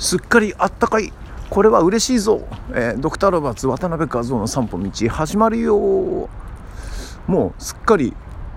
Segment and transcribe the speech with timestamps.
[0.00, 1.12] すっかりあったかい。
[1.50, 2.40] これは嬉しいぞ、
[2.72, 6.28] えー、ドクターロバーツ渡辺和夫の散歩道始まるよ。
[7.26, 8.14] もうすっかり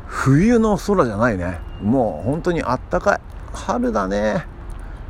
[0.07, 1.59] 冬の空じゃないね。
[1.81, 3.19] もう本当にあったかい。
[3.51, 4.45] 春だね。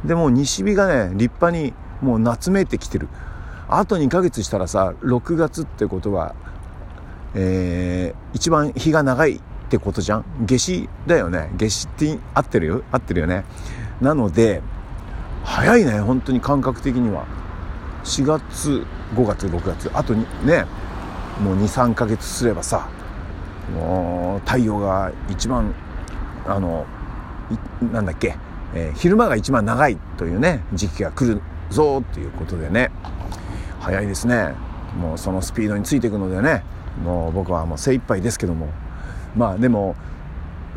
[0.04, 3.10] でも西日がね立派にもう夏めいてきてる。
[3.70, 6.34] あと2ヶ月したらさ6月ってことは
[7.36, 10.26] えー、一番日が長いってことじゃん。
[10.48, 11.52] 夏至だよね。
[11.60, 12.84] 夏至って合ってるよ。
[12.92, 13.46] 合ってるよね。
[14.02, 14.64] なので
[15.44, 17.26] 早いね本当に感覚的には。
[18.04, 20.66] 4月5月6月あとにね
[21.42, 22.90] もう23ヶ月すればさ
[23.74, 25.74] もう太陽が一番
[26.46, 26.86] あの
[27.94, 28.36] なんだっけ、
[28.74, 32.92] えー、昼間が一番長いというね時期が来るぞっていうことでね
[33.80, 34.54] 早いですね。
[34.98, 36.64] もうそのスピードについていくのでね
[37.04, 38.68] もう僕はもう精一杯ですけども。
[39.36, 39.96] まあでも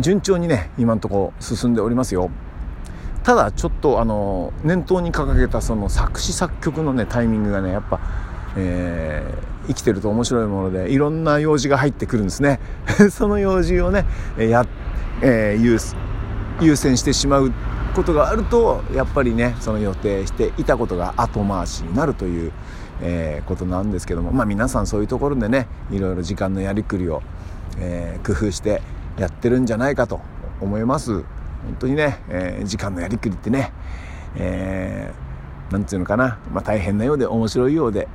[0.01, 2.31] 順調にね今のところ進んでおりますよ。
[3.27, 7.99] ただちょっとあの念頭に掲げたその作詞作曲のねタイミングがねやっぱ、
[8.57, 12.61] えー、生きてると面白いものでいろんな用事が入ってくるんですね。
[13.11, 14.07] その用事をね
[14.39, 14.65] や、
[15.23, 17.51] えー、優先してしまう
[17.97, 22.53] ことがあるとやっぱりねその予定していたことが後回しになるという、
[23.03, 27.23] えー、ことなんですけどもまあ皆さんそういうところでねいろいろ時間のやりくりを
[27.79, 28.83] え、工夫して
[29.19, 30.21] やってるんじゃないかと
[30.61, 31.25] 思います。
[31.65, 33.73] 本当にね、えー、時間のやりくりってね、
[34.37, 38.09] えー、なんていうのかな、まあ、大変なようで面白いようで、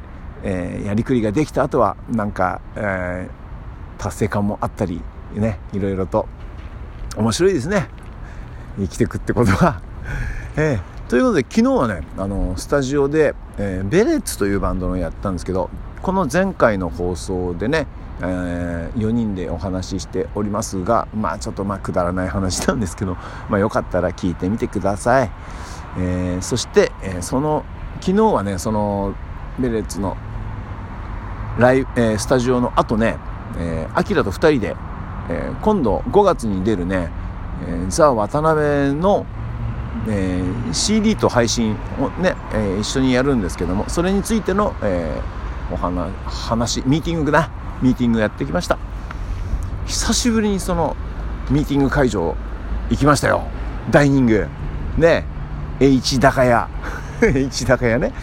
[0.44, 5.02] えー、やりくりができた後はなんか、えー、達成感もあったり
[5.33, 6.28] ねいろいろと
[7.17, 7.89] 面白いですね
[8.78, 9.81] 生きてくってことは。
[10.55, 15.70] えー、ということで昨日はねあのスタジオで、えー、ベレッツというバンドのやったんですけど
[16.02, 17.88] この前回の放送でね
[18.24, 23.16] えー、4人でお話ししておりますがまあちょっとまあくだらない話なんですけど、
[23.50, 25.32] まあ、よかったら聞いてみてください、
[25.98, 27.66] えー、そして、えー、その
[28.00, 29.16] 昨日はねその
[29.60, 30.18] ベレッツの
[31.58, 33.18] ライ、えー、スタジオの後ね
[33.96, 34.76] アキラと2人で、
[35.30, 37.10] えー、今度5月に出るね、
[37.67, 39.26] えー、ザ・渡辺の
[40.08, 45.41] えー、CD と配信をね、えー、一緒にやるんですけどもそれについての、えー、
[45.71, 47.49] お話ミーティングな
[47.82, 48.77] ミーティングやってきました。
[49.87, 50.95] 久しぶりにその
[51.49, 52.36] ミーティング会場
[52.89, 53.43] 行きましたよ。
[53.89, 54.48] ダイニング。
[54.98, 55.26] ね。
[55.80, 56.70] え H 高屋。
[57.21, 58.14] H 高屋ね、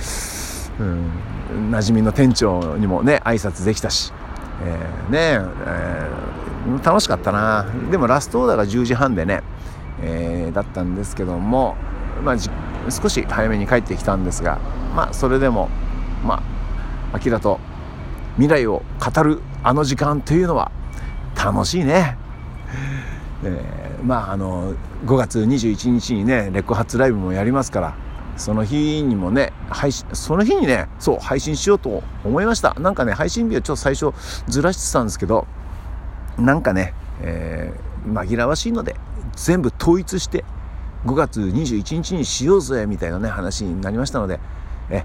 [0.81, 4.13] うん、馴染みの店長にもね挨拶できたし、
[4.63, 5.19] えー、ね、
[5.67, 7.67] えー、楽しかったな。
[7.91, 9.43] でもラストオーダーが10時半でね、
[10.03, 11.77] えー、だったんですけども、
[12.23, 12.37] まあ、
[12.91, 14.59] 少し早めに帰ってきたんですが
[14.95, 15.69] まあそれでも
[16.25, 16.58] まあ
[17.13, 17.59] アキラと
[18.37, 20.71] 未来を語るあの時間というのは
[21.37, 22.17] 楽しいね。
[23.45, 24.75] えー、まああの
[25.07, 27.95] 5月21日にねレコ発ライブもやりますから
[28.37, 34.13] その日にもね配信その日にねそう配信しようと思いましたなんかね配信日はちょっと最初
[34.49, 35.47] ずらしてたんですけど
[36.37, 38.97] なんかね、えー、紛らわしいので
[39.35, 40.45] 全部統一して
[41.05, 44.41] 5月21日にしようぜみたいなね話になりましたので
[44.91, 45.05] え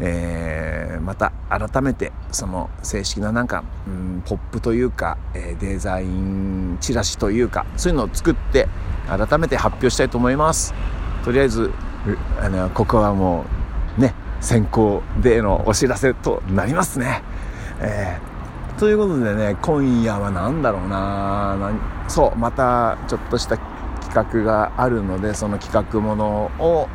[0.00, 0.87] えー、
[1.18, 8.68] た改めてその正式ななんか、うん、ポップというか、えー、デザインチラシというかそういうのを作って
[9.08, 10.74] 改めて発表したいと思います。
[11.24, 11.70] とりあえず
[12.40, 13.44] あのここはも
[13.98, 17.22] うね先行でのお知らせとなりますね、
[17.80, 21.72] えー、ということでね今夜は何だろうな。
[22.06, 26.88] そうまたちょっとした企画があるのでその企画ものを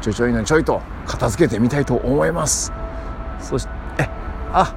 [0.00, 2.72] ちょいちょいのちょいと片付けてみたいと思います
[3.40, 4.08] そして
[4.52, 4.74] あ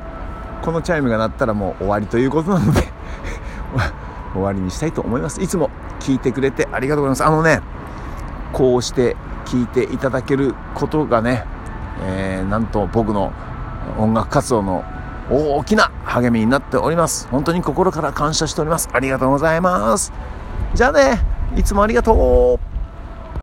[0.62, 2.81] このチャイムが鳴ったらもう終わりということなので
[4.34, 5.42] 終わりにしたいと思います。
[5.42, 7.34] いつも聞いてくれてありがとうございます。
[7.34, 7.62] あのね
[8.53, 9.16] こうして
[9.46, 11.46] 聞いていただけることがね、
[12.03, 13.31] えー、なんと僕の
[13.97, 14.84] 音楽活動の
[15.31, 17.28] 大きな励みになっております。
[17.31, 18.90] 本当に心から感謝しております。
[18.91, 20.12] ありがとうございます。
[20.74, 21.20] じゃあね
[21.56, 22.69] いつもありがとう。